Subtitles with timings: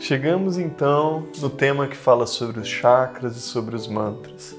[0.00, 4.56] Chegamos então no tema que fala sobre os chakras e sobre os mantras.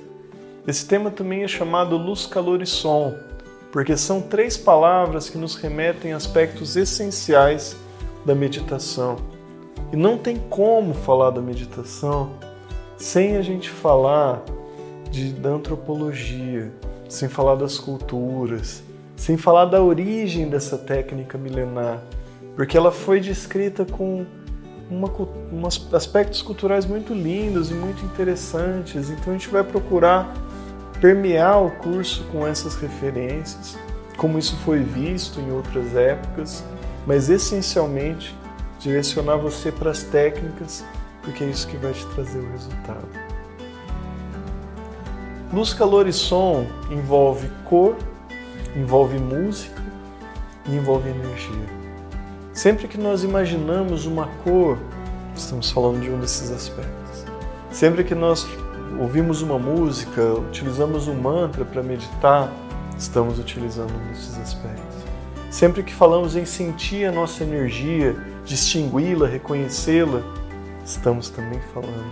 [0.68, 3.16] Esse tema também é chamado luz, calor e som,
[3.72, 7.76] porque são três palavras que nos remetem a aspectos essenciais
[8.24, 9.15] da meditação.
[9.92, 12.33] E não tem como falar da meditação
[12.96, 14.44] sem a gente falar
[15.10, 16.72] de, da antropologia,
[17.10, 18.84] sem falar das culturas,
[19.16, 22.00] sem falar da origem dessa técnica milenar,
[22.55, 24.23] porque ela foi descrita com
[24.91, 25.09] uma,
[25.52, 29.09] umas aspectos culturais muito lindos e muito interessantes.
[29.09, 30.34] Então a gente vai procurar
[30.99, 33.77] permear o curso com essas referências,
[34.18, 36.63] como isso foi visto em outras épocas,
[37.08, 38.35] mas essencialmente
[38.77, 40.84] direcionar você para as técnicas,
[41.23, 43.08] porque é isso que vai te trazer o resultado.
[45.52, 47.96] Luz, calor e som envolve cor,
[48.76, 49.82] envolve música
[50.68, 51.80] e envolve energia.
[52.54, 54.77] Sempre que nós imaginamos uma cor,
[55.34, 57.26] estamos falando de um desses aspectos.
[57.71, 58.46] Sempre que nós
[58.99, 62.52] ouvimos uma música, utilizamos um mantra para meditar,
[62.98, 64.97] estamos utilizando um desses aspectos.
[65.49, 70.22] Sempre que falamos em sentir a nossa energia, distingui-la, reconhecê-la,
[70.83, 72.11] estamos também falando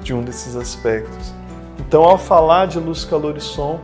[0.00, 1.34] de um desses aspectos.
[1.80, 3.80] Então, ao falar de luz, calor e som,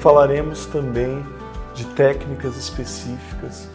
[0.00, 1.24] falaremos também
[1.72, 3.68] de técnicas específicas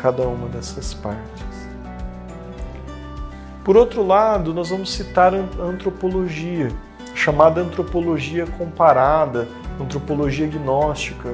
[0.00, 1.68] cada uma dessas partes.
[3.62, 6.72] Por outro lado, nós vamos citar a antropologia,
[7.14, 9.46] chamada antropologia comparada,
[9.78, 11.28] antropologia gnóstica.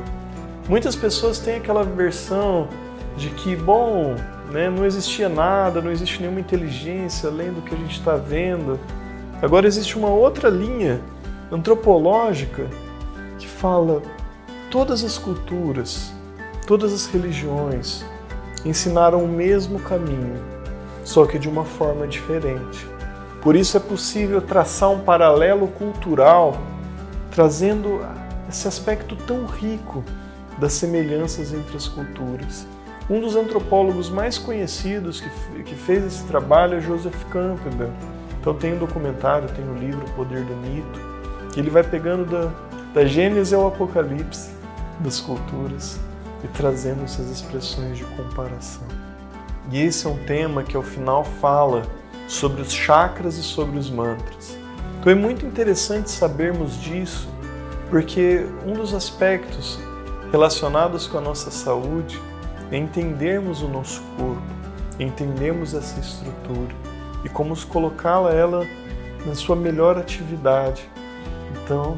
[0.69, 2.69] Muitas pessoas têm aquela versão
[3.17, 4.17] de que, bom,
[4.51, 8.79] né, não existia nada, não existe nenhuma inteligência além do que a gente está vendo.
[9.41, 11.01] Agora existe uma outra linha
[11.53, 12.67] antropológica
[13.39, 14.03] que fala
[14.71, 16.13] todas as culturas,
[16.67, 18.05] todas as religiões,
[18.69, 20.43] ensinaram o mesmo caminho,
[21.05, 22.87] só que de uma forma diferente.
[23.41, 26.57] Por isso é possível traçar um paralelo cultural,
[27.31, 28.01] trazendo
[28.49, 30.03] esse aspecto tão rico
[30.59, 32.67] das semelhanças entre as culturas.
[33.09, 37.93] Um dos antropólogos mais conhecidos que, que fez esse trabalho é Joseph Campbell.
[38.41, 41.01] Então tem um documentário, tem o um livro O Poder do Mito,
[41.53, 42.51] que ele vai pegando da,
[42.93, 44.51] da Gênesis ao Apocalipse
[45.01, 46.01] das culturas
[46.45, 48.87] e trazendo essas expressões de comparação.
[49.71, 51.83] E esse é um tema que ao final fala
[52.29, 54.57] sobre os chakras e sobre os mantras.
[54.99, 57.29] Então é muito interessante sabermos disso,
[57.91, 59.79] porque um dos aspectos
[60.31, 62.21] relacionados com a nossa saúde
[62.71, 64.43] é entendermos o nosso corpo,
[64.99, 66.75] entendermos essa estrutura
[67.25, 68.67] e como colocá-la ela
[69.25, 70.89] na sua melhor atividade.
[71.55, 71.97] Então,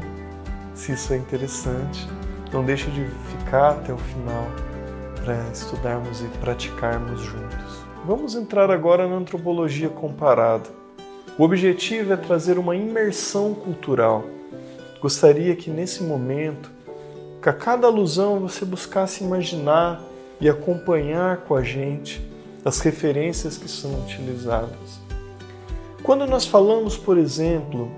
[0.73, 2.07] se isso é interessante,
[2.51, 3.05] não deixe de
[3.35, 4.47] ficar até o final
[5.23, 7.85] para estudarmos e praticarmos juntos.
[8.05, 10.69] Vamos entrar agora na antropologia comparada.
[11.37, 14.23] O objetivo é trazer uma imersão cultural.
[15.01, 16.71] Gostaria que nesse momento,
[17.41, 20.01] que a cada alusão você buscasse imaginar
[20.41, 22.27] e acompanhar com a gente
[22.65, 24.99] as referências que são utilizadas.
[26.03, 27.89] Quando nós falamos, por exemplo,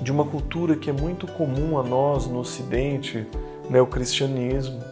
[0.00, 3.26] de uma cultura que é muito comum a nós no Ocidente,
[3.68, 4.82] né, o cristianismo,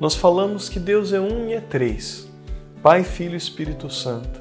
[0.00, 2.28] nós falamos que Deus é um e é três:
[2.82, 4.40] Pai, Filho e Espírito Santo.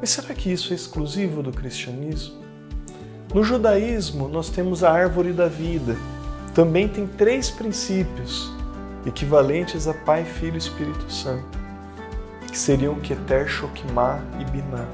[0.00, 2.44] Mas será que isso é exclusivo do cristianismo?
[3.34, 5.96] No judaísmo, nós temos a árvore da vida.
[6.54, 8.52] Também tem três princípios
[9.04, 11.58] equivalentes a Pai, Filho e Espírito Santo,
[12.46, 14.88] que seriam Keter, Shokimah e Binah.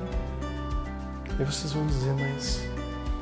[1.39, 2.63] E vocês vão dizer, mas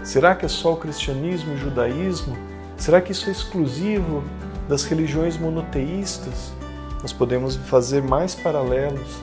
[0.05, 2.37] será que é só o cristianismo e o judaísmo?
[2.77, 4.23] Será que isso é exclusivo
[4.69, 6.53] das religiões monoteístas,
[7.01, 9.23] nós podemos fazer mais paralelos.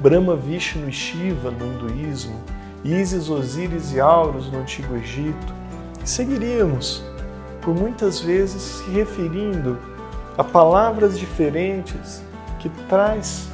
[0.00, 2.40] Brahma, Vishnu e Shiva no hinduísmo,
[2.84, 5.54] Isis, Osíris e Auros no Antigo Egito.
[6.02, 7.02] E seguiríamos,
[7.60, 9.78] por muitas vezes se referindo
[10.38, 12.22] a palavras diferentes
[12.58, 13.48] que traz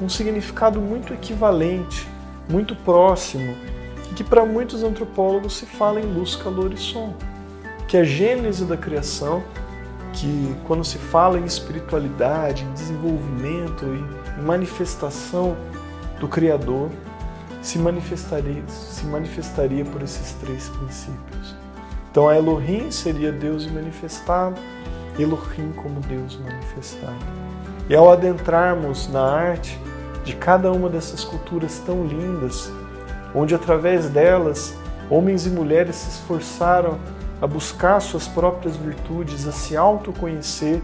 [0.00, 2.06] um significado muito equivalente,
[2.50, 3.56] muito próximo,
[4.10, 7.14] e que para muitos antropólogos se fala em luz, calor e som,
[7.88, 9.42] que é a gênese da criação
[10.16, 15.56] que quando se fala em espiritualidade, em desenvolvimento e manifestação
[16.18, 16.90] do Criador,
[17.62, 21.54] se manifestaria, se manifestaria por esses três princípios.
[22.10, 24.56] Então, a Elohim seria Deus manifestado,
[25.18, 27.14] Elohim como Deus manifestado.
[27.88, 29.78] E ao adentrarmos na arte
[30.24, 32.72] de cada uma dessas culturas tão lindas,
[33.34, 34.74] onde através delas
[35.10, 36.98] homens e mulheres se esforçaram
[37.40, 40.82] a buscar suas próprias virtudes, a se autoconhecer.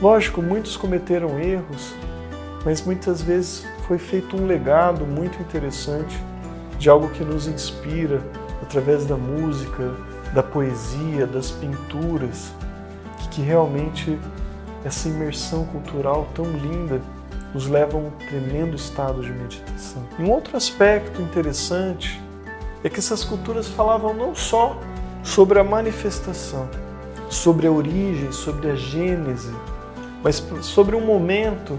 [0.00, 1.94] Lógico, muitos cometeram erros,
[2.64, 6.16] mas muitas vezes foi feito um legado muito interessante
[6.78, 8.22] de algo que nos inspira
[8.62, 9.94] através da música,
[10.34, 12.52] da poesia, das pinturas,
[13.30, 14.18] que realmente
[14.84, 17.00] essa imersão cultural tão linda
[17.52, 20.02] nos leva a um tremendo estado de meditação.
[20.18, 22.20] E um outro aspecto interessante
[22.82, 24.78] é que essas culturas falavam não só
[25.22, 26.68] sobre a manifestação,
[27.28, 29.54] sobre a origem, sobre a gênese,
[30.22, 31.78] mas sobre um momento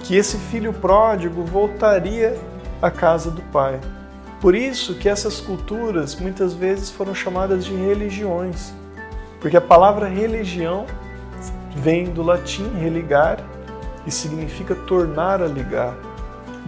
[0.00, 2.36] que esse filho pródigo voltaria
[2.80, 3.80] à casa do pai.
[4.40, 8.72] Por isso que essas culturas muitas vezes foram chamadas de religiões,
[9.40, 10.86] porque a palavra religião
[11.74, 13.38] vem do latim religar
[14.06, 15.94] e significa tornar a ligar.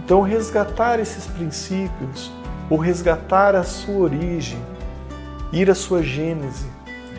[0.03, 2.31] Então, resgatar esses princípios,
[2.69, 4.59] ou resgatar a sua origem,
[5.51, 6.65] ir à sua gênese,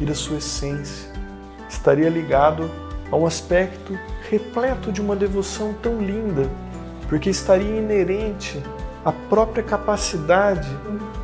[0.00, 1.10] ir à sua essência,
[1.68, 2.70] estaria ligado
[3.10, 3.98] a um aspecto
[4.30, 6.48] repleto de uma devoção tão linda,
[7.08, 8.62] porque estaria inerente
[9.04, 10.68] à própria capacidade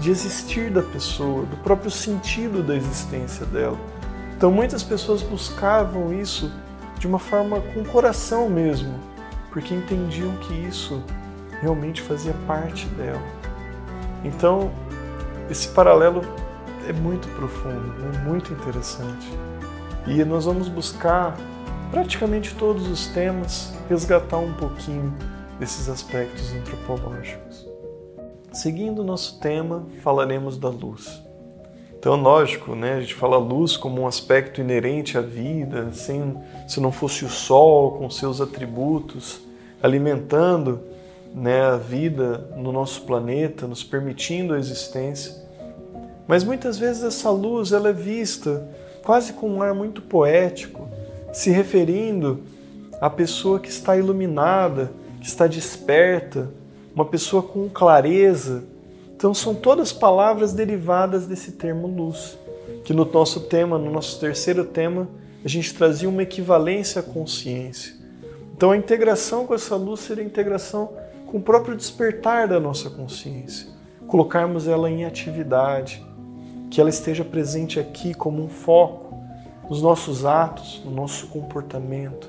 [0.00, 3.78] de existir da pessoa, do próprio sentido da existência dela.
[4.37, 6.52] Então muitas pessoas buscavam isso
[6.99, 8.94] de uma forma com o coração mesmo,
[9.50, 11.02] porque entendiam que isso
[11.61, 13.22] realmente fazia parte dela.
[14.25, 14.70] Então,
[15.49, 16.22] esse paralelo
[16.88, 19.29] é muito profundo, é muito interessante.
[20.06, 21.37] E nós vamos buscar
[21.90, 25.14] praticamente todos os temas, resgatar um pouquinho
[25.61, 27.69] desses aspectos antropológicos.
[28.52, 31.23] Seguindo o nosso tema, falaremos da luz.
[31.99, 36.37] Então, lógico, né, a gente fala luz como um aspecto inerente à vida, sem,
[36.67, 39.40] se não fosse o sol com seus atributos,
[39.82, 40.81] alimentando
[41.35, 45.48] né, a vida no nosso planeta, nos permitindo a existência.
[46.28, 48.69] Mas muitas vezes essa luz ela é vista
[49.02, 50.86] quase com um ar muito poético,
[51.32, 52.42] se referindo
[53.00, 56.50] à pessoa que está iluminada, que está desperta,
[56.94, 58.64] uma pessoa com clareza,
[59.16, 62.38] então são todas palavras derivadas desse termo luz,
[62.84, 65.08] que no nosso tema, no nosso terceiro tema,
[65.42, 67.94] a gente trazia uma equivalência à consciência.
[68.54, 70.92] Então a integração com essa luz seria a integração
[71.26, 73.69] com o próprio despertar da nossa consciência,
[74.06, 76.04] colocarmos ela em atividade,
[76.70, 79.15] que ela esteja presente aqui como um foco
[79.69, 82.29] nos nossos atos, no nosso comportamento,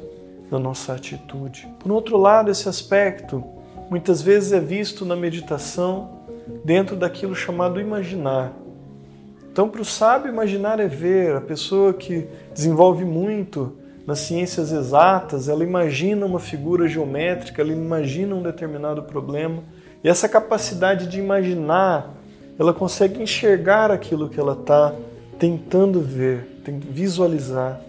[0.51, 1.67] na nossa atitude.
[1.79, 3.43] Por outro lado, esse aspecto
[3.89, 6.19] muitas vezes é visto na meditação
[6.63, 8.53] dentro daquilo chamado imaginar.
[9.51, 11.35] Então, para o sábio, imaginar é ver.
[11.35, 13.75] A pessoa que desenvolve muito
[14.05, 19.63] nas ciências exatas, ela imagina uma figura geométrica, ela imagina um determinado problema.
[20.03, 22.15] E essa capacidade de imaginar,
[22.59, 24.93] ela consegue enxergar aquilo que ela está
[25.39, 26.61] tentando ver,
[26.91, 27.79] visualizar.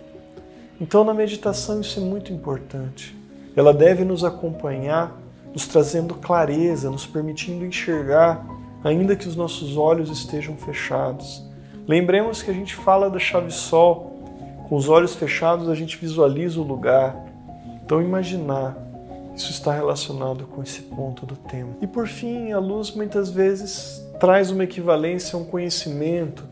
[0.81, 3.15] Então, na meditação, isso é muito importante.
[3.57, 5.21] Ela deve nos acompanhar
[5.53, 8.47] nos trazendo clareza, nos permitindo enxergar,
[8.85, 11.45] ainda que os nossos olhos estejam fechados.
[11.87, 14.23] Lembremos que a gente fala da chave sol,
[14.69, 17.17] com os olhos fechados a gente visualiza o lugar.
[17.85, 18.77] Então, imaginar,
[19.35, 21.71] isso está relacionado com esse ponto do tema.
[21.83, 26.45] E por fim, a luz muitas vezes traz uma equivalência a um conhecimento,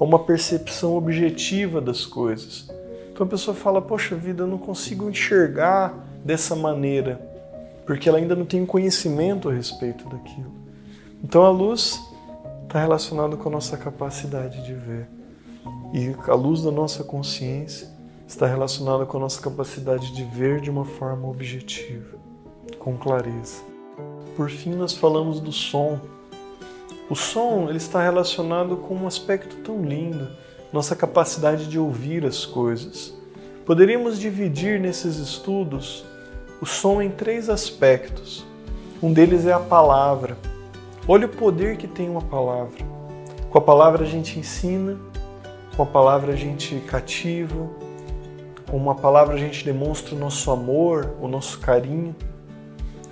[0.00, 2.70] a uma percepção objetiva das coisas.
[3.12, 5.92] Então a pessoa fala: Poxa vida, eu não consigo enxergar
[6.24, 7.36] dessa maneira
[7.86, 10.52] porque ela ainda não tem conhecimento a respeito daquilo.
[11.22, 12.02] Então a luz
[12.64, 15.08] está relacionada com a nossa capacidade de ver.
[15.94, 17.88] E a luz da nossa consciência
[18.26, 22.18] está relacionada com a nossa capacidade de ver de uma forma objetiva,
[22.78, 23.62] com clareza.
[24.36, 26.00] Por fim, nós falamos do som.
[27.08, 30.28] O som ele está relacionado com um aspecto tão lindo,
[30.72, 33.14] nossa capacidade de ouvir as coisas.
[33.64, 36.04] Poderíamos dividir nesses estudos
[36.60, 38.44] o som em três aspectos.
[39.00, 40.36] Um deles é a palavra.
[41.06, 42.78] Olha o poder que tem uma palavra.
[43.50, 44.98] Com a palavra a gente ensina,
[45.76, 47.68] com a palavra a gente cativa,
[48.68, 52.16] com uma palavra a gente demonstra o nosso amor, o nosso carinho.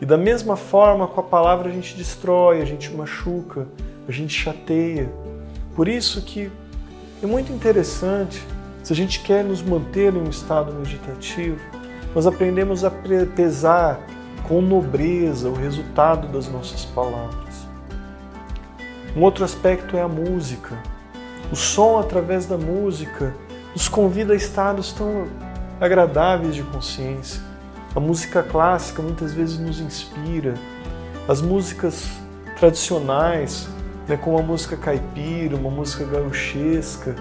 [0.04, 3.66] E da mesma forma, com a palavra a gente destrói, a gente machuca,
[4.06, 5.11] a gente chateia.
[5.75, 6.52] Por isso que
[7.23, 8.46] é muito interessante,
[8.82, 11.58] se a gente quer nos manter em um estado meditativo,
[12.14, 12.90] nós aprendemos a
[13.34, 13.99] pesar
[14.46, 17.66] com nobreza o resultado das nossas palavras.
[19.16, 20.76] Um outro aspecto é a música.
[21.50, 23.34] O som, através da música,
[23.73, 25.26] nos convida a estados tão
[25.80, 27.53] agradáveis de consciência.
[27.94, 30.54] A música clássica muitas vezes nos inspira.
[31.28, 32.10] As músicas
[32.58, 33.68] tradicionais,
[34.08, 37.14] né, como a música caipira, uma música gauchesca,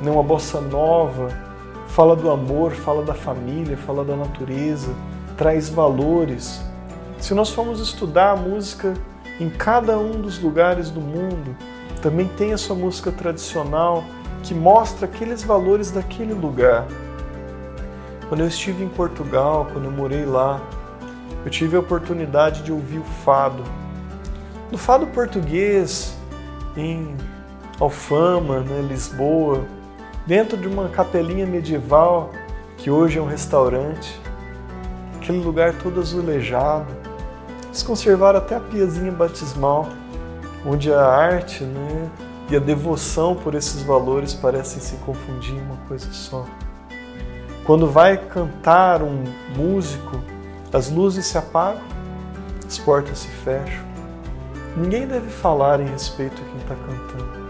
[0.00, 1.28] né, uma bossa nova,
[1.88, 4.94] fala do amor, fala da família, fala da natureza,
[5.36, 6.62] traz valores.
[7.18, 8.94] Se nós formos estudar a música
[9.38, 11.54] em cada um dos lugares do mundo
[12.00, 14.04] também tem a sua música tradicional
[14.42, 16.86] que mostra aqueles valores daquele lugar.
[18.28, 20.60] Quando eu estive em Portugal, quando eu morei lá,
[21.44, 23.62] eu tive a oportunidade de ouvir o fado.
[24.70, 26.16] No fado português,
[26.76, 27.16] em
[27.78, 29.64] Alfama, né, Lisboa,
[30.26, 32.32] dentro de uma capelinha medieval
[32.76, 34.20] que hoje é um restaurante,
[35.16, 36.92] aquele lugar todo azulejado.
[37.66, 39.88] Eles conservaram até a piazinha batismal,
[40.64, 42.10] onde a arte né,
[42.50, 46.44] e a devoção por esses valores parecem se confundir em uma coisa só.
[47.66, 49.24] Quando vai cantar um
[49.56, 50.20] músico,
[50.72, 51.82] as luzes se apagam,
[52.64, 53.84] as portas se fecham.
[54.76, 57.46] Ninguém deve falar em respeito a quem está cantando.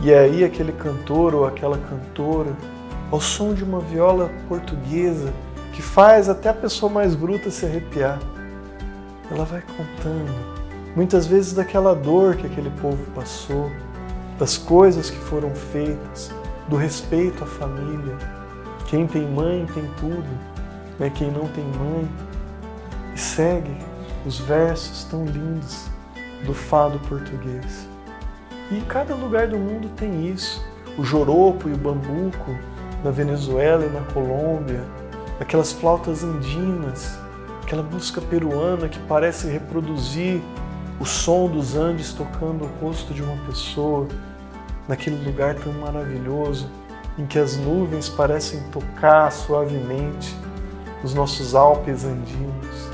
[0.00, 2.52] E é aí aquele cantor ou aquela cantora,
[3.10, 5.32] ao som de uma viola portuguesa,
[5.72, 8.20] que faz até a pessoa mais bruta se arrepiar,
[9.28, 10.32] ela vai contando,
[10.94, 13.72] muitas vezes daquela dor que aquele povo passou,
[14.38, 16.30] das coisas que foram feitas,
[16.68, 18.35] do respeito à família.
[18.86, 20.28] Quem tem mãe tem tudo,
[20.98, 22.08] mas quem não tem mãe.
[23.14, 23.76] E segue
[24.24, 25.88] os versos tão lindos
[26.44, 27.88] do fado português.
[28.70, 30.64] E cada lugar do mundo tem isso.
[30.96, 32.50] O joropo e o bambuco
[33.02, 34.82] na Venezuela e na Colômbia,
[35.40, 37.18] aquelas flautas andinas,
[37.62, 40.40] aquela música peruana que parece reproduzir
[41.00, 44.06] o som dos Andes tocando o rosto de uma pessoa,
[44.88, 46.70] naquele lugar tão maravilhoso
[47.18, 50.36] em que as nuvens parecem tocar suavemente
[51.02, 52.90] os nossos Alpes andinos,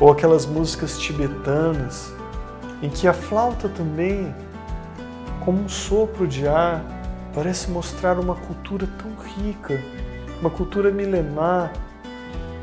[0.00, 2.12] ou aquelas músicas tibetanas
[2.82, 4.34] em que a flauta também,
[5.44, 6.82] como um sopro de ar,
[7.34, 9.80] parece mostrar uma cultura tão rica,
[10.40, 11.72] uma cultura milenar,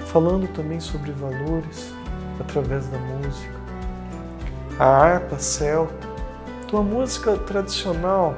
[0.06, 1.94] falando também sobre valores
[2.40, 3.62] através da música.
[4.80, 6.08] A harpa celta,
[6.68, 8.36] tua música tradicional,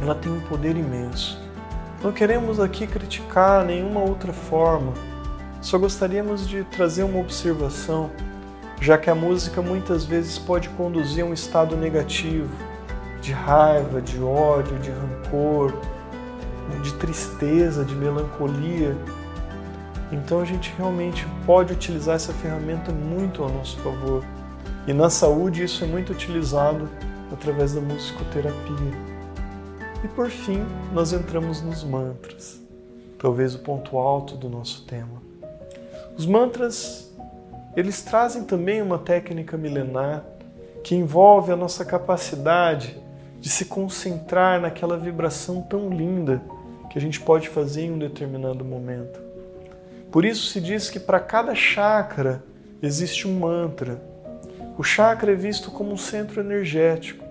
[0.00, 1.40] ela tem um poder imenso.
[2.02, 4.92] Não queremos aqui criticar nenhuma outra forma,
[5.64, 8.10] só gostaríamos de trazer uma observação,
[8.80, 12.50] já que a música muitas vezes pode conduzir a um estado negativo,
[13.22, 15.72] de raiva, de ódio, de rancor,
[16.82, 18.94] de tristeza, de melancolia.
[20.12, 24.22] Então a gente realmente pode utilizar essa ferramenta muito ao nosso favor.
[24.86, 26.90] E na saúde isso é muito utilizado
[27.32, 29.13] através da musicoterapia.
[30.04, 32.60] E por fim, nós entramos nos mantras,
[33.18, 35.22] talvez o ponto alto do nosso tema.
[36.14, 37.10] Os mantras,
[37.74, 40.22] eles trazem também uma técnica milenar
[40.82, 43.02] que envolve a nossa capacidade
[43.40, 46.42] de se concentrar naquela vibração tão linda
[46.90, 49.18] que a gente pode fazer em um determinado momento.
[50.12, 52.44] Por isso se diz que para cada chakra
[52.82, 54.02] existe um mantra.
[54.76, 57.23] O chakra é visto como um centro energético.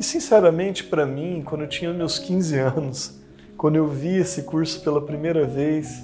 [0.00, 3.20] E sinceramente, para mim, quando eu tinha meus 15 anos,
[3.54, 6.02] quando eu vi esse curso pela primeira vez,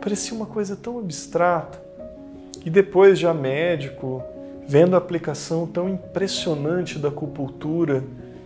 [0.00, 1.82] parecia uma coisa tão abstrata.
[2.64, 4.22] E depois, já médico,
[4.64, 8.04] vendo a aplicação tão impressionante da acupuntura,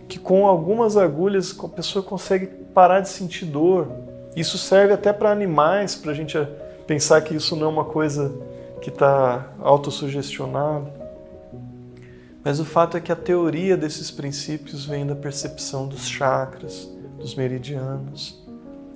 [0.09, 3.87] que com algumas agulhas a pessoa consegue parar de sentir dor.
[4.35, 6.39] Isso serve até para animais, para a gente
[6.87, 8.33] pensar que isso não é uma coisa
[8.81, 10.96] que está autossugestionada.
[12.47, 16.89] Mas o fato é que a teoria desses princípios vem da percepção dos chakras,
[17.19, 18.41] dos meridianos.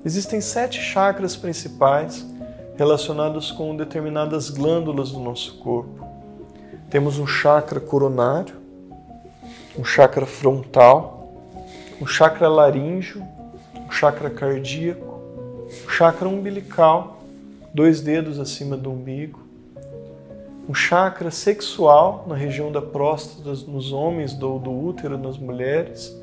[0.05, 2.25] Existem sete chakras principais
[2.77, 6.07] relacionados com determinadas glândulas do nosso corpo.
[6.89, 8.55] Temos um chakra coronário,
[9.77, 11.33] um chakra frontal,
[11.99, 13.21] um chakra laríngeo,
[13.85, 15.19] um chakra cardíaco,
[15.85, 17.21] um chakra umbilical,
[17.73, 19.41] dois dedos acima do umbigo,
[20.71, 26.17] um chakra sexual na região da próstata nos homens ou do útero nas mulheres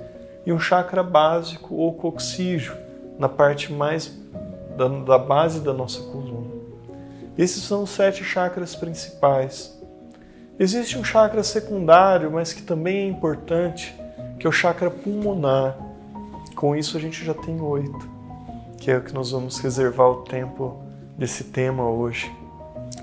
[0.47, 2.75] e um chakra básico ou coxígeo
[3.19, 4.11] na parte mais
[4.75, 6.49] da, da base da nossa coluna.
[7.37, 9.79] Esses são os sete chakras principais
[10.59, 13.95] Existe um chakra secundário, mas que também é importante,
[14.41, 15.79] que é o chakra pulmonar.
[16.57, 18.11] Com isso a gente já tem oito,
[18.79, 20.83] que é o que nós vamos reservar o tempo
[21.17, 22.38] desse tema hoje.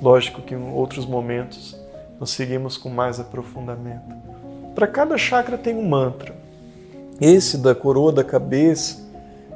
[0.02, 1.80] Lógico que em outros momentos
[2.20, 4.16] nós seguimos com mais aprofundamento.
[4.74, 6.36] Para cada chakra tem um mantra.
[7.20, 9.06] Esse da coroa da cabeça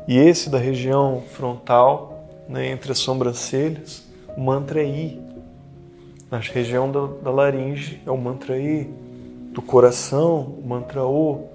[0.08, 4.03] e esse da região frontal, né, entre as sobrancelhas,
[4.36, 5.22] o mantra é I.
[6.31, 8.89] Na região da, da laringe é o mantra E,
[9.51, 11.50] do coração, o mantra O,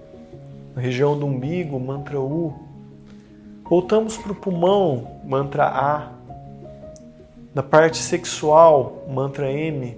[0.75, 2.53] na região do umbigo, o mantra U.
[3.65, 6.11] Voltamos para o pulmão, mantra A.
[7.55, 9.97] Na parte sexual, mantra M.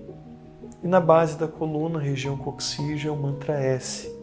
[0.85, 4.15] E na base da coluna, região coxígea, o mantra S.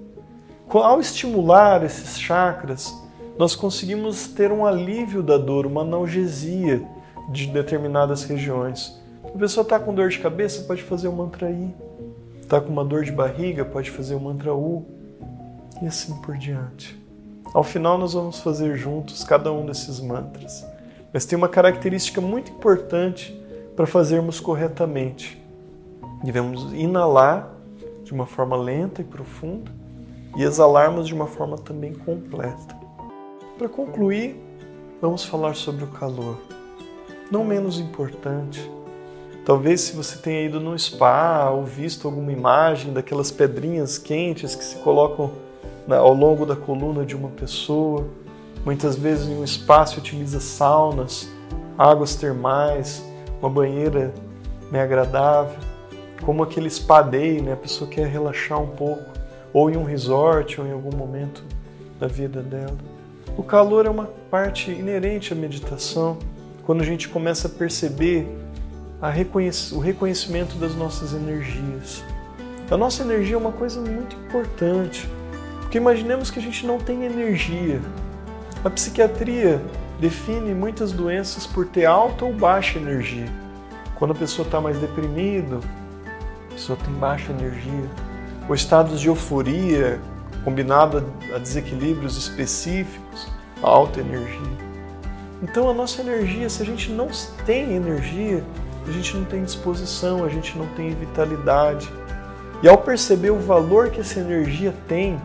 [0.70, 2.94] Ao estimular esses chakras,
[3.36, 6.88] nós conseguimos ter um alívio da dor, uma analgesia
[7.32, 9.02] de determinadas regiões.
[9.24, 11.74] A pessoa está com dor de cabeça, pode fazer o mantra I.
[12.40, 14.86] Está com uma dor de barriga, pode fazer o mantra U.
[15.82, 17.02] E assim por diante.
[17.52, 20.64] Ao final, nós vamos fazer juntos cada um desses mantras.
[21.14, 23.40] Mas tem uma característica muito importante
[23.76, 25.40] para fazermos corretamente.
[26.24, 27.54] Devemos inalar
[28.04, 29.72] de uma forma lenta e profunda
[30.36, 32.76] e exalarmos de uma forma também completa.
[33.58, 34.36] Para concluir,
[35.00, 36.40] vamos falar sobre o calor.
[37.30, 38.70] Não menos importante,
[39.46, 44.64] talvez se você tenha ido num spa ou visto alguma imagem daquelas pedrinhas quentes que
[44.64, 45.32] se colocam
[45.90, 48.08] ao longo da coluna de uma pessoa,
[48.66, 51.28] muitas vezes em um espaço utiliza saunas,
[51.78, 53.04] águas termais,
[53.42, 54.14] uma banheira
[54.72, 55.58] né, agradável,
[56.24, 59.04] como aquele spa day, né, a pessoa quer relaxar um pouco,
[59.52, 61.44] ou em um resort, ou em algum momento
[62.00, 62.78] da vida dela.
[63.38, 66.18] O calor é uma parte inerente à meditação,
[66.66, 68.28] quando a gente começa a perceber
[69.02, 72.04] a reconhec o reconhecimento das nossas energias.
[72.72, 75.08] A nossa energia é uma coisa muito importante,
[75.60, 77.82] porque imaginemos que a gente não tem energia.
[78.64, 79.62] A psiquiatria
[80.00, 83.28] define muitas doenças por ter alta ou baixa energia.
[83.96, 85.60] Quando a pessoa está mais deprimida,
[86.48, 87.90] a pessoa tem baixa energia.
[88.48, 90.00] Ou estados de euforia,
[90.46, 91.04] combinado
[91.36, 93.28] a desequilíbrios específicos,
[93.62, 94.58] alta energia.
[95.42, 97.10] Então a nossa energia, se a gente não
[97.46, 98.46] tem energia,
[98.88, 101.92] a gente não tem disposição, a gente não tem vitalidade.
[102.62, 105.20] E ao perceber o valor que essa energia tem,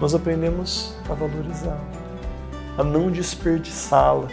[0.00, 1.97] nós aprendemos a valorizá-la
[2.78, 4.28] a não desperdiçá-la.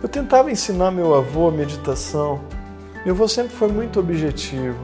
[0.00, 2.40] Eu tentava ensinar meu avô a meditação.
[3.04, 4.78] Meu avô sempre foi muito objetivo.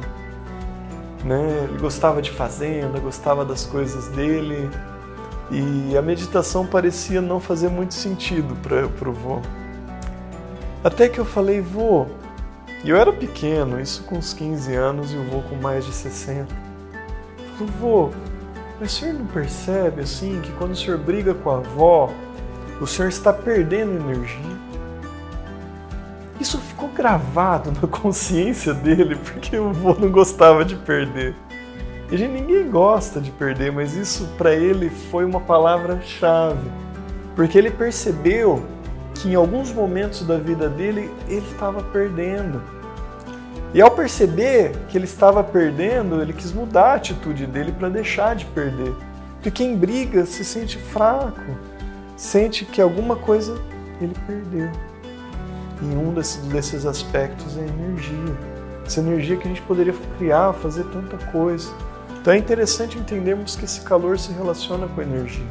[1.24, 1.68] Né?
[1.68, 4.68] Ele gostava de fazenda, gostava das coisas dele.
[5.50, 9.40] E a meditação parecia não fazer muito sentido para o vô.
[10.82, 12.06] Até que eu falei, vô,
[12.84, 15.92] e eu era pequeno, isso com uns 15 anos e o vô com mais de
[15.92, 16.54] 60.
[17.56, 18.10] Falei, vô,
[18.80, 22.10] mas o senhor não percebe assim que quando o senhor briga com a avó,
[22.80, 24.54] o senhor está perdendo energia?
[26.40, 31.34] Isso ficou gravado na consciência dele porque o vô não gostava de perder.
[32.10, 36.70] E gente, ninguém gosta de perder, mas isso para ele foi uma palavra-chave,
[37.34, 38.62] porque ele percebeu
[39.14, 42.60] que em alguns momentos da vida dele ele estava perdendo.
[43.74, 48.36] E ao perceber que ele estava perdendo, ele quis mudar a atitude dele para deixar
[48.36, 48.94] de perder.
[49.34, 51.42] Porque quem briga se sente fraco,
[52.16, 53.60] sente que alguma coisa
[54.00, 54.70] ele perdeu.
[55.82, 58.36] E um desses, desses aspectos é a energia.
[58.86, 61.68] Essa energia que a gente poderia criar, fazer tanta coisa.
[62.20, 65.46] Então é interessante entendermos que esse calor se relaciona com a energia.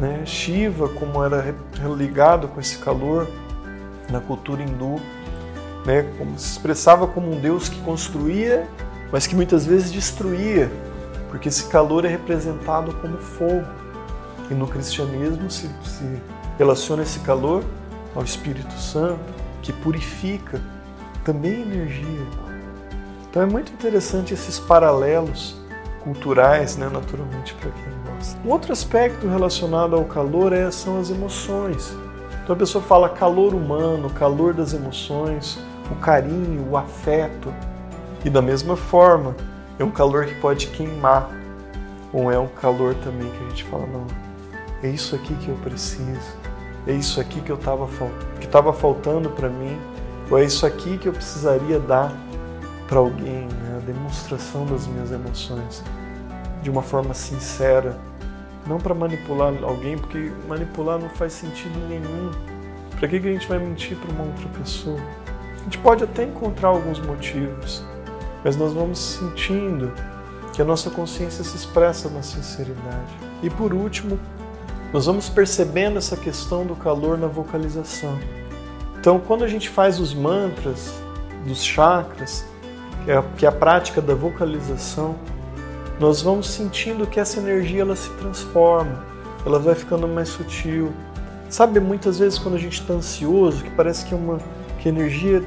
[0.00, 0.24] Né?
[0.24, 1.54] Shiva, como era
[1.94, 3.28] ligado com esse calor
[4.08, 4.98] na cultura hindu,
[5.84, 8.68] né, como se expressava como um Deus que construía,
[9.12, 10.70] mas que muitas vezes destruía,
[11.30, 13.66] porque esse calor é representado como fogo.
[14.50, 16.22] E no cristianismo se, se
[16.58, 17.64] relaciona esse calor
[18.14, 19.20] ao Espírito Santo,
[19.62, 20.60] que purifica
[21.24, 22.26] também energia.
[23.28, 25.56] Então é muito interessante esses paralelos
[26.02, 28.38] culturais, né, naturalmente, para quem gosta.
[28.44, 31.94] Um outro aspecto relacionado ao calor é, são as emoções.
[32.42, 35.58] Então a pessoa fala calor humano, calor das emoções,
[35.90, 37.52] o carinho, o afeto.
[38.24, 39.34] E da mesma forma,
[39.78, 41.30] é um calor que pode queimar,
[42.12, 44.06] ou é um calor também que a gente fala, não,
[44.82, 46.36] é isso aqui que eu preciso,
[46.86, 47.88] é isso aqui que eu tava,
[48.38, 49.78] que estava faltando para mim,
[50.30, 52.12] ou é isso aqui que eu precisaria dar
[52.88, 53.78] para alguém, né?
[53.78, 55.82] a demonstração das minhas emoções
[56.62, 57.98] de uma forma sincera,
[58.66, 62.30] não para manipular alguém, porque manipular não faz sentido nenhum.
[62.98, 65.00] Para que, que a gente vai mentir para uma outra pessoa?
[65.60, 67.84] A gente pode até encontrar alguns motivos,
[68.44, 69.92] mas nós vamos sentindo
[70.52, 73.14] que a nossa consciência se expressa na sinceridade.
[73.42, 74.18] E por último,
[74.92, 78.18] nós vamos percebendo essa questão do calor na vocalização.
[78.98, 80.92] Então, quando a gente faz os mantras
[81.46, 82.44] dos chakras,
[83.04, 85.14] que é, é a prática da vocalização,
[85.98, 89.04] nós vamos sentindo que essa energia ela se transforma,
[89.46, 90.92] ela vai ficando mais sutil.
[91.48, 94.38] Sabe, muitas vezes quando a gente está ansioso, que parece que é uma
[94.80, 95.42] que a energia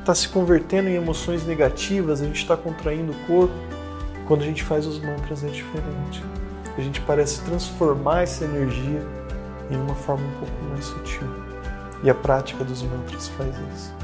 [0.00, 3.54] está se convertendo em emoções negativas, a gente está contraindo o corpo.
[4.26, 6.22] Quando a gente faz os mantras é diferente.
[6.76, 9.02] A gente parece transformar essa energia
[9.70, 11.26] em uma forma um pouco mais sutil.
[12.02, 13.94] E a prática dos mantras faz isso.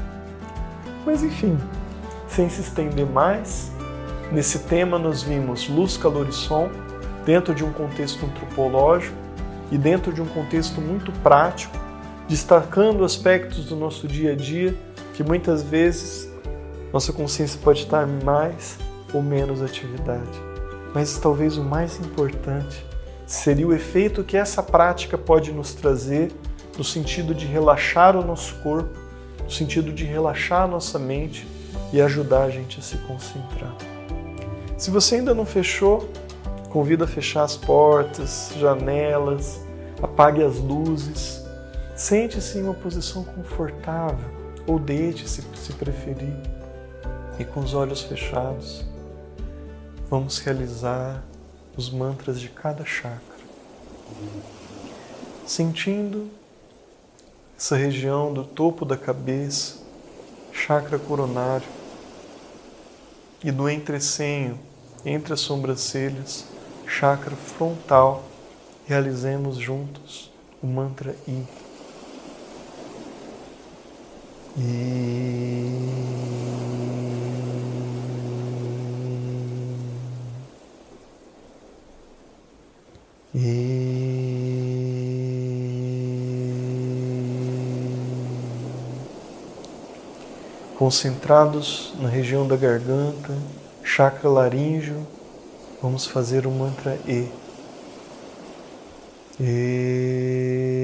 [1.05, 1.57] Mas enfim,
[2.27, 3.71] sem se estender mais,
[4.31, 6.69] Nesse tema nós vimos luz, calor e som
[7.25, 9.15] dentro de um contexto antropológico
[9.71, 11.75] e dentro de um contexto muito prático,
[12.29, 14.75] destacando aspectos do nosso dia a dia
[15.15, 16.29] que muitas vezes
[16.93, 18.77] nossa consciência pode estar mais
[19.13, 20.39] ou menos atividade.
[20.93, 22.85] Mas talvez o mais importante
[23.25, 26.31] seria o efeito que essa prática pode nos trazer
[26.77, 28.97] no sentido de relaxar o nosso corpo,
[29.43, 31.47] no sentido de relaxar a nossa mente
[31.91, 33.75] e ajudar a gente a se concentrar.
[34.77, 36.09] Se você ainda não fechou,
[36.69, 39.59] convido a fechar as portas, janelas,
[40.01, 41.48] apague as luzes,
[41.99, 44.29] sente-se em uma posição confortável
[44.65, 46.33] ou deite-se se preferir
[47.37, 48.85] e com os olhos fechados
[50.09, 51.21] vamos realizar
[51.75, 53.19] os mantras de cada chakra,
[55.45, 56.29] sentindo
[57.57, 59.79] essa região do topo da cabeça,
[60.53, 61.67] chakra coronário,
[63.43, 64.57] e do entrecenho,
[65.05, 66.45] entre as sobrancelhas,
[66.87, 68.23] chakra frontal,
[68.85, 70.31] realizemos juntos
[70.61, 71.68] o mantra I.
[74.59, 74.99] I.
[90.77, 93.33] Concentrados na região da garganta,
[93.83, 95.05] chakra laríngeo,
[95.81, 97.27] vamos fazer o mantra E.
[99.39, 100.78] E.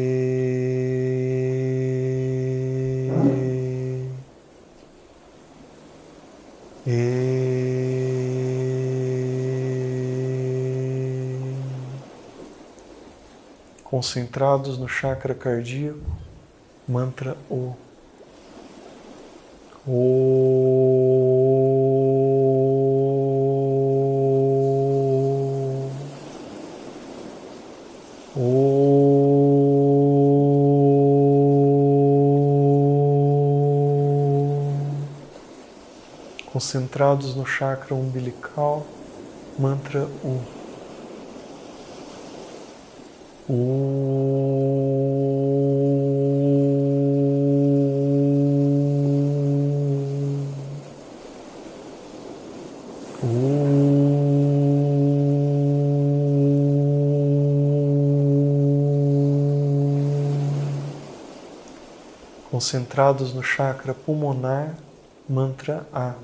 [13.95, 16.01] Concentrados no chakra cardíaco,
[16.85, 17.73] mantra O.
[19.87, 20.75] O.
[36.51, 38.85] Concentrados no chakra umbilical,
[39.57, 40.64] mantra U.
[62.49, 64.75] Concentrados no chakra pulmonar,
[65.29, 66.15] mantra A.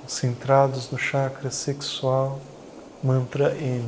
[0.00, 2.40] Concentrados no chakra sexual,
[3.02, 3.84] mantra M.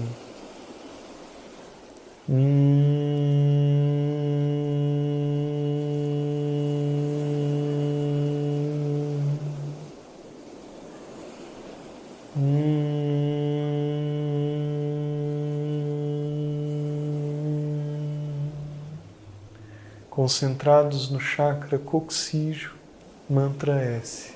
[20.27, 22.73] Concentrados no chakra coxígeo,
[23.31, 24.35] mantra S.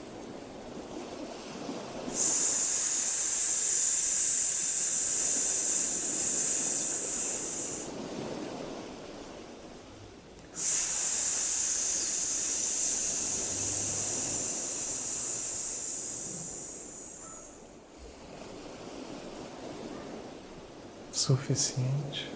[21.12, 22.30] suficiente,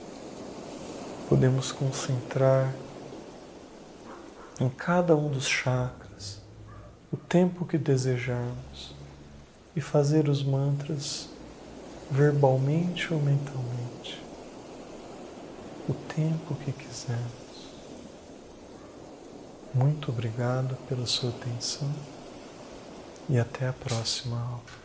[1.29, 2.75] podemos concentrar
[4.61, 6.40] em cada um dos chakras
[7.12, 8.95] o tempo que desejarmos
[9.75, 11.29] e fazer os mantras
[12.11, 14.23] verbalmente ou mentalmente,
[15.88, 17.35] o tempo que quisermos.
[19.75, 21.93] Muito obrigado pela sua atenção
[23.29, 24.84] e até a próxima aula.